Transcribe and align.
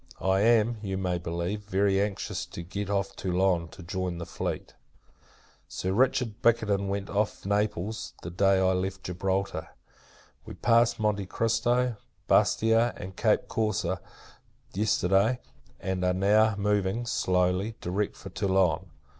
I 0.19 0.39
am, 0.39 0.77
you 0.81 0.97
may 0.97 1.19
believe, 1.19 1.61
very 1.61 2.01
anxious 2.01 2.47
to 2.47 2.63
get 2.63 2.89
off 2.89 3.15
Toulon, 3.15 3.67
to 3.67 3.83
join 3.83 4.17
the 4.17 4.25
fleet. 4.25 4.73
Sir 5.67 5.93
Richard 5.93 6.41
Bickerton 6.41 6.87
went 6.87 7.05
from 7.05 7.17
off 7.17 7.45
Naples, 7.45 8.13
the 8.23 8.31
day 8.31 8.57
I 8.59 8.71
left 8.73 9.03
Gibraltar. 9.03 9.69
We 10.43 10.55
passed 10.55 10.99
Monte 10.99 11.27
Christo, 11.27 11.97
Bastia, 12.27 12.95
and 12.97 13.15
Cape 13.15 13.47
Corse, 13.47 13.85
yesterday; 14.73 15.37
and 15.79 16.03
are 16.03 16.13
now 16.15 16.55
moving, 16.57 17.05
slowly, 17.05 17.75
direct 17.79 18.17
for 18.17 18.29
Toulon. 18.31 18.89